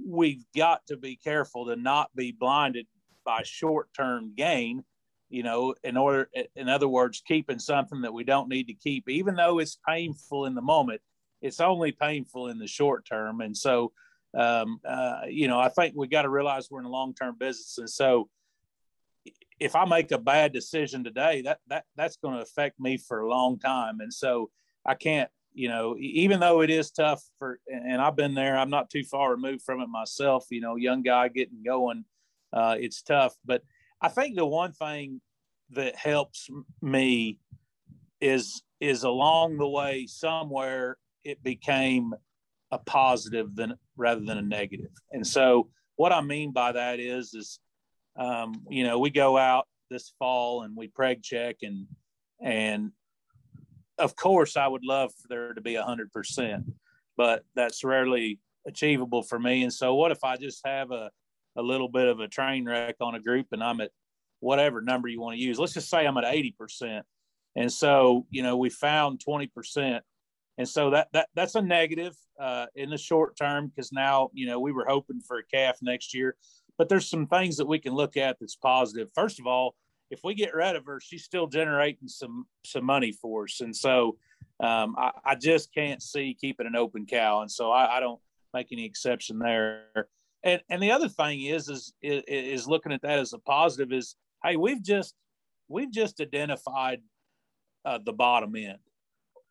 [0.06, 2.86] we've got to be careful to not be blinded
[3.24, 4.84] by short term gain.
[5.28, 9.08] You know, in order, in other words, keeping something that we don't need to keep,
[9.08, 11.00] even though it's painful in the moment,
[11.40, 13.40] it's only painful in the short term.
[13.40, 13.92] And so,
[14.36, 17.36] um, uh, you know, I think we got to realize we're in a long term
[17.38, 17.78] business.
[17.78, 18.28] And so,
[19.58, 23.20] if I make a bad decision today, that that that's going to affect me for
[23.20, 24.00] a long time.
[24.00, 24.50] And so,
[24.84, 28.70] I can't, you know, even though it is tough for, and I've been there, I'm
[28.70, 30.46] not too far removed from it myself.
[30.50, 32.04] You know, young guy getting going,
[32.52, 33.34] uh, it's tough.
[33.44, 33.62] But
[34.00, 35.20] I think the one thing
[35.70, 36.48] that helps
[36.80, 37.38] me
[38.20, 42.14] is is along the way somewhere it became
[42.70, 44.92] a positive than rather than a negative.
[45.10, 47.58] And so what I mean by that is is
[48.16, 51.86] um, you know we go out this fall and we preg check and
[52.40, 52.92] and
[53.98, 56.64] of course I would love for there to be a hundred percent,
[57.16, 59.62] but that's rarely achievable for me.
[59.62, 61.10] And so what if I just have a
[61.56, 63.90] a little bit of a train wreck on a group and I'm at
[64.40, 65.58] whatever number you want to use.
[65.58, 67.02] Let's just say I'm at 80%.
[67.56, 70.00] And so, you know, we found 20%
[70.60, 74.46] and so that that that's a negative uh, in the short term because now you
[74.46, 76.36] know we were hoping for a calf next year,
[76.76, 79.08] but there's some things that we can look at that's positive.
[79.14, 79.74] First of all,
[80.10, 83.74] if we get rid of her, she's still generating some some money for us, and
[83.74, 84.18] so
[84.62, 88.20] um, I, I, just can't see keeping an open cow, and so I, I, don't
[88.52, 89.86] make any exception there.
[90.44, 94.14] And and the other thing is is is looking at that as a positive is
[94.44, 95.14] hey we've just
[95.68, 97.00] we've just identified
[97.86, 98.76] uh, the bottom end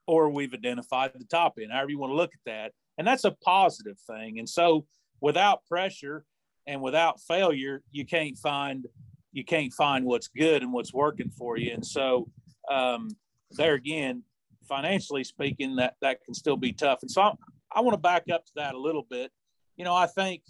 [0.09, 2.71] or we've identified the top end, however you want to look at that.
[2.97, 4.39] And that's a positive thing.
[4.39, 4.87] And so
[5.21, 6.25] without pressure
[6.65, 8.87] and without failure, you can't find
[9.31, 11.71] you can't find what's good and what's working for you.
[11.71, 12.27] And so
[12.71, 13.09] um,
[13.51, 14.23] there again,
[14.67, 17.03] financially speaking, that that can still be tough.
[17.03, 17.33] And so I,
[17.71, 19.31] I want to back up to that a little bit.
[19.77, 20.41] You know, I think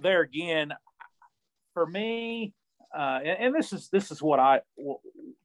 [0.00, 0.72] there again,
[1.74, 2.54] for me,
[2.96, 4.60] uh, and, and, this is this is what I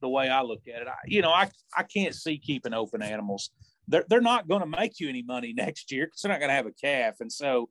[0.00, 0.88] the way I look at it.
[0.88, 3.50] I, you know, I I can't see keeping open animals.
[3.88, 6.50] They're they're not going to make you any money next year because they're not going
[6.50, 7.16] to have a calf.
[7.20, 7.68] And so,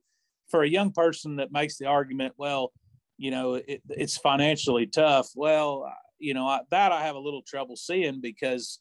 [0.50, 2.72] for a young person that makes the argument, well,
[3.16, 5.30] you know, it, it's financially tough.
[5.34, 5.90] Well,
[6.20, 8.78] you know I, that I have a little trouble seeing because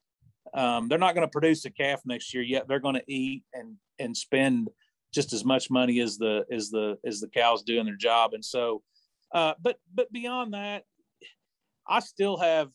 [0.54, 2.68] um, they're not going to produce a calf next year yet.
[2.68, 4.70] They're going to eat and and spend
[5.14, 8.34] just as much money as the as the as the cows doing their job.
[8.34, 8.84] And so,
[9.34, 10.84] uh, but but beyond that,
[11.90, 12.70] I still have,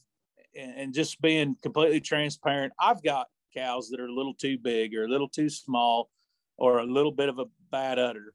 [0.56, 5.04] and just being completely transparent, I've got cows that are a little too big or
[5.04, 6.10] a little too small
[6.56, 8.34] or a little bit of a bad udder.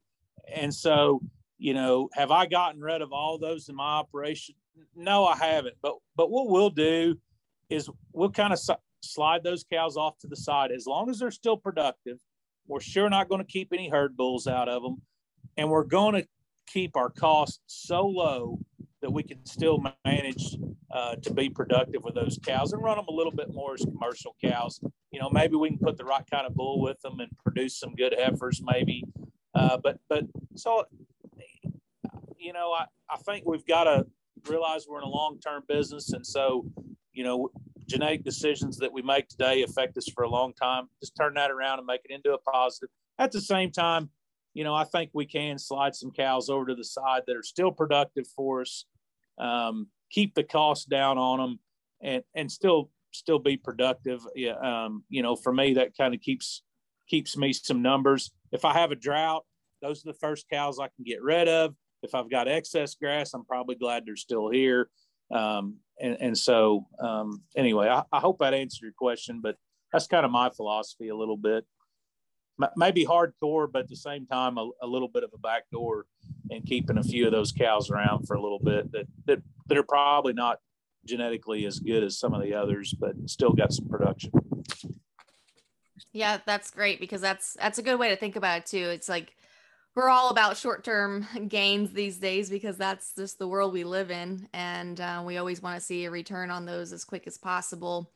[0.52, 1.20] And so,
[1.58, 4.54] you know, have I gotten rid of all those in my operation?
[4.96, 5.76] No, I haven't.
[5.82, 7.18] But but what we'll do
[7.68, 8.58] is we'll kind of
[9.02, 12.18] slide those cows off to the side as long as they're still productive.
[12.66, 15.02] We're sure not going to keep any herd bulls out of them,
[15.56, 16.26] and we're going to
[16.66, 18.58] keep our costs so low
[19.02, 20.56] that we can still manage
[20.92, 23.84] uh, to be productive with those cows and run them a little bit more as
[23.84, 24.80] commercial cows.
[25.10, 27.78] You know, maybe we can put the right kind of bull with them and produce
[27.78, 29.04] some good heifers, maybe.
[29.54, 30.84] Uh, but but so
[32.38, 34.06] you know, I, I think we've got to
[34.48, 36.66] realize we're in a long term business, and so
[37.12, 37.50] you know,
[37.86, 40.88] genetic decisions that we make today affect us for a long time.
[41.00, 42.88] Just turn that around and make it into a positive.
[43.18, 44.10] At the same time,
[44.54, 47.42] you know, I think we can slide some cows over to the side that are
[47.42, 48.84] still productive for us,
[49.40, 51.58] um, keep the cost down on them,
[52.02, 54.20] and and still still be productive.
[54.34, 56.62] Yeah, um, you know, for me that kind of keeps
[57.08, 58.30] keeps me some numbers.
[58.52, 59.44] If I have a drought,
[59.82, 61.74] those are the first cows I can get rid of.
[62.02, 64.88] If I've got excess grass, I'm probably glad they're still here.
[65.32, 69.56] Um, and, and so, um, anyway, I, I hope that answered your question, but
[69.92, 71.64] that's kind of my philosophy a little bit
[72.76, 76.06] maybe hardcore, but at the same time, a, a, little bit of a backdoor
[76.50, 79.78] and keeping a few of those cows around for a little bit that, that, that
[79.78, 80.58] are probably not
[81.06, 84.30] genetically as good as some of the others, but still got some production.
[86.12, 88.88] Yeah, that's great because that's, that's a good way to think about it too.
[88.90, 89.34] It's like,
[89.94, 94.48] we're all about short-term gains these days because that's just the world we live in
[94.52, 98.10] and uh, we always want to see a return on those as quick as possible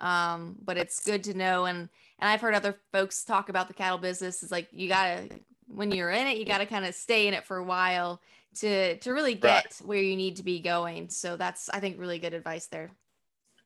[0.00, 1.88] um, but it's good to know and
[2.20, 5.28] and I've heard other folks talk about the cattle business is like you gotta
[5.68, 8.20] when you're in it, you gotta kind of stay in it for a while
[8.56, 9.82] to to really get right.
[9.84, 11.08] where you need to be going.
[11.08, 12.90] So that's I think really good advice there.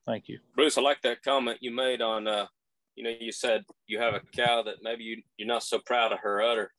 [0.07, 0.77] Thank you, Bruce.
[0.77, 2.47] I like that comment you made on uh,
[2.95, 6.13] you know, you said you have a cow that maybe you, you're not so proud
[6.13, 6.71] of her udder.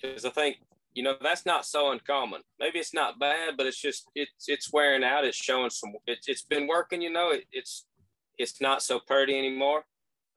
[0.00, 0.56] Because I think,
[0.94, 2.42] you know, that's not so uncommon.
[2.58, 5.24] Maybe it's not bad, but it's just, it's, it's wearing out.
[5.24, 7.86] It's showing some, it, it's been working, you know, it, it's,
[8.38, 9.84] it's not so pretty anymore.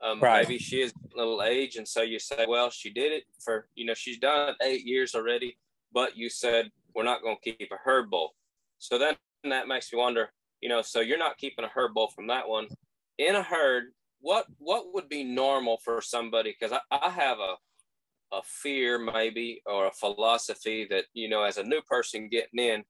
[0.01, 0.47] Um, right.
[0.47, 1.75] Maybe she is a little age.
[1.75, 4.85] And so you say, well, she did it for, you know, she's done it eight
[4.85, 5.57] years already,
[5.93, 8.33] but you said, we're not going to keep a herd bull.
[8.77, 10.29] So then that makes me wonder,
[10.61, 12.67] you know, so you're not keeping a herd bull from that one
[13.17, 13.91] in a herd.
[14.21, 16.55] What, what would be normal for somebody?
[16.61, 17.55] Cause I, I have a,
[18.31, 22.83] a fear maybe, or a philosophy that, you know, as a new person getting in,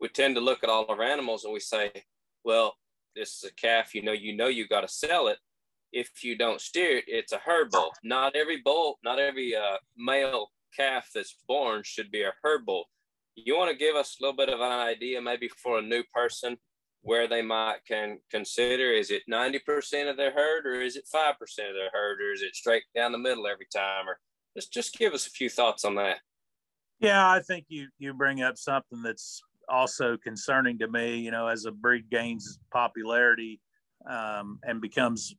[0.00, 1.92] we tend to look at all our animals and we say,
[2.44, 2.74] well,
[3.14, 5.38] this is a calf, you know, you know, you got to sell it
[5.92, 7.92] if you don't steer it, it's a herd bull.
[8.02, 12.84] Not every bull, not every uh, male calf that's born should be a herd bull.
[13.34, 16.02] You want to give us a little bit of an idea, maybe for a new
[16.14, 16.56] person,
[17.02, 21.30] where they might can consider is it 90% of their herd or is it 5%
[21.30, 24.18] of their herd or is it straight down the middle every time or
[24.56, 26.18] just just give us a few thoughts on that
[27.00, 31.48] yeah i think you you bring up something that's also concerning to me you know
[31.48, 33.60] as a breed gains popularity
[34.08, 35.34] um, and becomes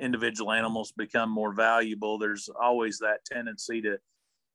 [0.00, 3.98] individual animals become more valuable, there's always that tendency to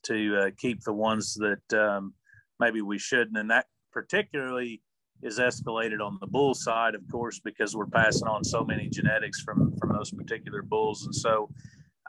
[0.04, 2.14] to uh, keep the ones that um,
[2.60, 4.82] maybe we shouldn't, and that particularly
[5.24, 9.42] is escalated on the bull side, of course, because we're passing on so many genetics
[9.42, 11.50] from from those particular bulls, and so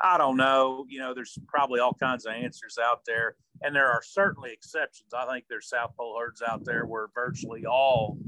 [0.02, 0.84] I don't know.
[0.88, 5.14] You know, there's probably all kinds of answers out there, and there are certainly exceptions.
[5.14, 8.18] I think there's South Poll herds out there where virtually all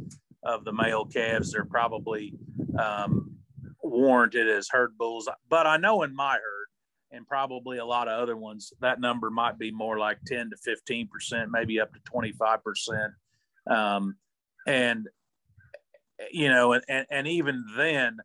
[0.45, 2.33] of the male calves are probably
[2.79, 3.28] um,
[3.91, 5.29] warranted as herd bulls.
[5.49, 6.67] But I know in my herd
[7.11, 10.57] and probably a lot of other ones, that number might be more like 10 to
[10.57, 13.13] 15 percent, maybe up to 25 percent.
[13.69, 14.17] Um,
[14.67, 15.09] and
[16.33, 18.17] you know, and, and even then,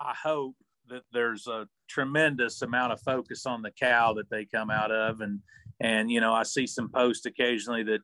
[0.00, 0.56] I hope
[0.88, 5.20] that there's a tremendous amount of focus on the cow that they come out of,
[5.20, 5.40] and
[5.80, 8.00] and you know, I see some posts occasionally that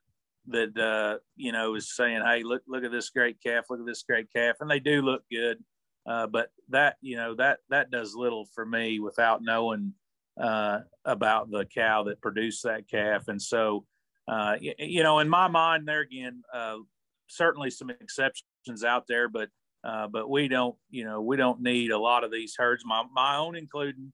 [0.49, 3.87] that uh, you know is saying, "Hey, look look at this great calf, look at
[3.87, 5.59] this great calf," and they do look good.
[6.07, 9.95] Uh, but that you know that that does little for me without knowing
[10.41, 13.29] uh, about the cow that produced that calf.
[13.29, 13.85] And so,
[14.29, 16.77] uh, you, you, know, in my mind, there again, uh,
[17.29, 19.49] certainly some exceptions out there, but
[19.85, 22.85] uh, but we don't, you know, we don't need a lot of these herds.
[22.87, 24.13] My my own included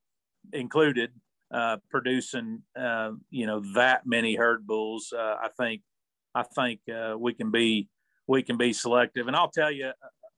[0.53, 1.13] included
[1.53, 2.63] uh, producing,
[3.31, 5.13] you know, that many herd bulls.
[5.17, 5.83] I think
[6.35, 6.81] I think
[7.19, 7.89] we can be
[8.27, 9.27] we can be selective.
[9.27, 9.91] And I'll tell you,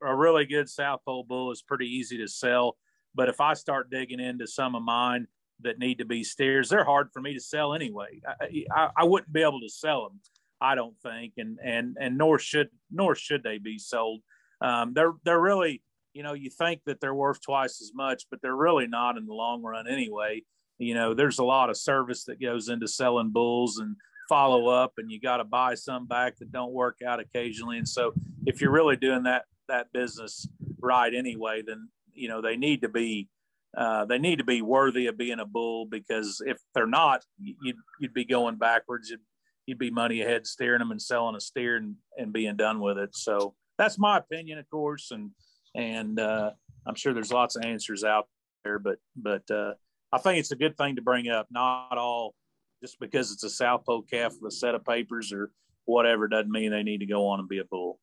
[0.02, 2.76] a really good South Poll bull is pretty easy to sell.
[3.14, 5.26] But if I start digging into some of mine
[5.62, 8.20] that need to be steers, they're hard for me to sell anyway.
[8.26, 10.20] I, I, I wouldn't be able to sell them,
[10.60, 14.20] I don't think, and and and nor should nor should they be sold.
[14.60, 15.82] Um, they're they're really,
[16.12, 19.26] you know, you think that they're worth twice as much, but they're really not in
[19.26, 20.42] the long run anyway.
[20.78, 23.96] You know, there's a lot of service that goes into selling bulls and
[24.28, 27.76] follow up, and you got to buy some back that don't work out occasionally.
[27.76, 28.12] And so,
[28.46, 30.48] if you're really doing that that business
[30.80, 33.28] right anyway, then you know they need to be
[33.76, 37.76] uh, they need to be worthy of being a bull because if they're not, you'd
[38.00, 39.10] you'd be going backwards.
[39.10, 39.20] You'd,
[39.66, 42.98] you'd be money ahead steering them and selling a steer and, and being done with
[42.98, 43.14] it.
[43.14, 45.30] So that's my opinion, of course, and
[45.74, 46.50] and uh,
[46.86, 48.26] I'm sure there's lots of answers out
[48.64, 49.74] there, but but uh,
[50.12, 51.46] I think it's a good thing to bring up.
[51.50, 52.34] Not all
[52.82, 55.52] just because it's a South Poll calf with a set of papers or
[55.84, 57.98] whatever doesn't mean they need to go on and be a bull.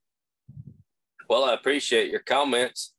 [1.29, 2.93] Well, I appreciate your comments.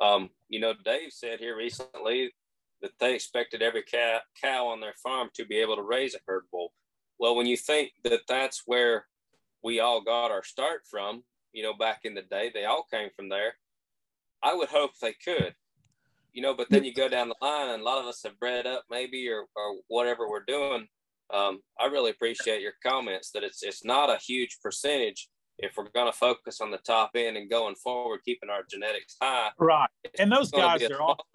[0.00, 2.32] Um, you know, Dave said here recently
[2.80, 6.18] that they expected every cow, cow on their farm to be able to raise a
[6.26, 6.72] herd bull.
[7.18, 9.06] Well, when you think that that's where
[9.62, 13.10] we all got our start from, you know, back in the day, they all came
[13.14, 13.54] from there.
[14.42, 15.54] I would hope they could,
[16.32, 18.38] you know, but then you go down the line and a lot of us have
[18.40, 20.88] bred up maybe or, or whatever we're doing.
[21.32, 25.28] Um, I really appreciate your comments that it's, it's not a huge percentage
[25.64, 29.16] if we're going to focus on the top end and going forward, keeping our genetics
[29.20, 29.50] high.
[29.58, 29.88] Right.
[30.18, 31.26] And those guys are all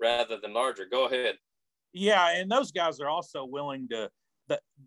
[0.00, 0.86] rather than larger.
[0.90, 1.36] Go ahead.
[1.92, 2.36] Yeah.
[2.36, 4.10] And those guys are also willing to,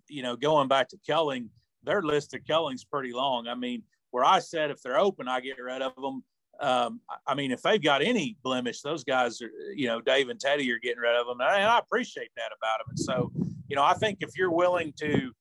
[0.10, 1.50] you know, going back to culling,
[1.84, 3.48] their list of culling's pretty long.
[3.48, 6.24] I mean, where I said if they're open, I get rid of them.
[6.60, 10.40] Um, I mean, if they've got any blemish, those guys are, you know, Dave and
[10.40, 11.42] Teddy are getting rid of them.
[11.42, 12.88] And I appreciate that about them.
[12.90, 13.32] And so,
[13.68, 15.32] you know, I think if you're willing to,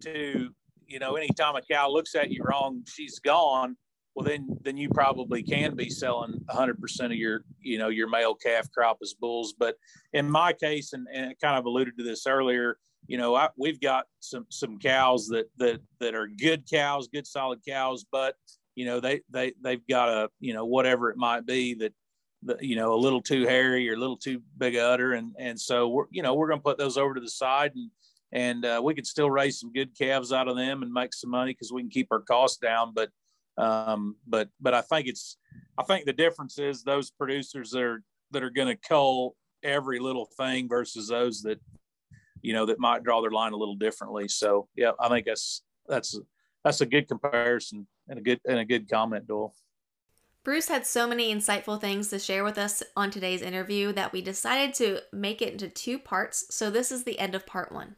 [0.00, 0.50] to
[0.92, 3.76] you know, anytime a cow looks at you wrong, she's gone.
[4.14, 8.34] Well, then, then you probably can be selling 100% of your, you know, your male
[8.34, 9.54] calf crop as bulls.
[9.58, 9.76] But
[10.12, 12.76] in my case, and, and kind of alluded to this earlier,
[13.06, 17.26] you know, I, we've got some some cows that that that are good cows, good
[17.26, 18.36] solid cows, but
[18.76, 21.92] you know they they they've got a you know whatever it might be that
[22.44, 25.14] the, you know, a little too hairy or a little too big a udder.
[25.14, 27.72] And, and so we're, you know, we're going to put those over to the side
[27.74, 27.90] and,
[28.32, 31.30] and uh, we could still raise some good calves out of them and make some
[31.30, 32.94] money because we can keep our costs down.
[32.94, 33.10] But,
[33.58, 35.36] um, but, but I think it's,
[35.78, 39.98] I think the difference is those producers that are, that are going to cull every
[39.98, 41.60] little thing versus those that,
[42.40, 44.28] you know, that might draw their line a little differently.
[44.28, 46.18] So yeah, I think that's, that's,
[46.64, 49.54] that's a good comparison and a good, and a good comment, Doyle.
[50.44, 54.22] Bruce had so many insightful things to share with us on today's interview that we
[54.22, 56.46] decided to make it into two parts.
[56.50, 57.94] So this is the end of part one.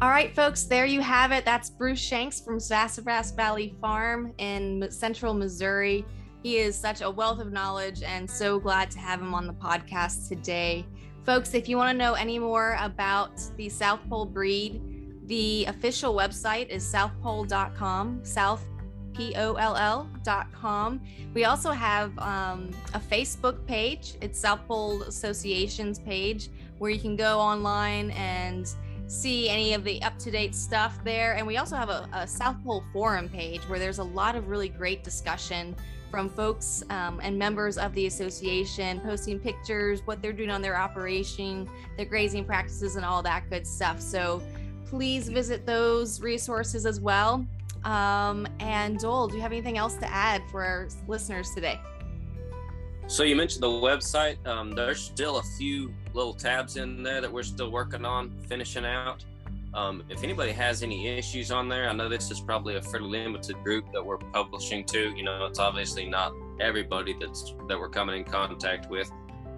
[0.00, 1.44] All right, folks, there you have it.
[1.44, 6.04] That's Bruce Shanks from Sassafras Valley Farm in central Missouri.
[6.44, 9.54] He is such a wealth of knowledge and so glad to have him on the
[9.54, 10.86] podcast today.
[11.24, 14.80] Folks, if you want to know any more about the South Poll breed,
[15.26, 18.64] the official website is southpoll.com, south
[19.14, 21.00] P-O-L-L.com.
[21.34, 24.14] We also have um, a Facebook page.
[24.20, 28.72] It's South Poll Association's page where you can go online and
[29.08, 31.34] see any of the up-to-date stuff there.
[31.34, 34.48] And we also have a, a South Poll forum page where there's a lot of
[34.48, 35.74] really great discussion
[36.10, 40.76] from folks um, and members of the association posting pictures, what they're doing on their
[40.76, 44.00] operation, their grazing practices, and all that good stuff.
[44.00, 44.42] So
[44.86, 47.46] please visit those resources as well.
[47.84, 51.80] Um, and Doyle, do you have anything else to add for our listeners today?
[53.08, 54.46] So you mentioned the website.
[54.46, 58.84] Um, there's still a few little tabs in there that we're still working on finishing
[58.84, 59.24] out.
[59.72, 63.08] Um, if anybody has any issues on there, I know this is probably a fairly
[63.08, 65.10] limited group that we're publishing to.
[65.16, 69.10] You know, it's obviously not everybody that's that we're coming in contact with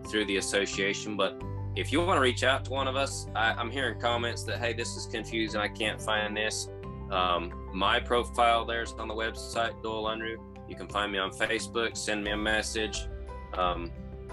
[0.08, 1.42] through the association, but
[1.74, 4.60] if you want to reach out to one of us, I, am hearing comments that
[4.60, 5.60] hey, this is confusing.
[5.60, 6.68] I can't find this.
[7.10, 10.36] Um, my profile there's on the website, Doyle Unruh.
[10.68, 11.96] You can find me on Facebook.
[11.96, 13.08] Send me a message.
[13.54, 13.90] Um,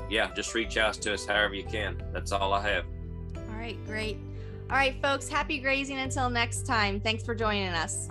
[0.09, 2.01] yeah, just reach out to us however you can.
[2.13, 2.85] That's all I have.
[3.35, 4.17] All right, great.
[4.69, 6.99] All right, folks, happy grazing until next time.
[6.99, 8.09] Thanks for joining us.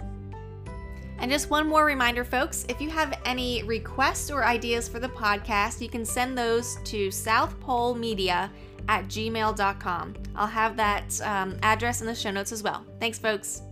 [1.18, 5.08] And just one more reminder, folks if you have any requests or ideas for the
[5.08, 8.50] podcast, you can send those to southpollmedia
[8.88, 10.14] at gmail.com.
[10.34, 12.84] I'll have that um, address in the show notes as well.
[13.00, 13.62] Thanks, folks.